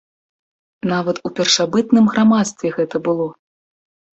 [0.91, 3.29] Нават у першабытным грамадстве гэта было!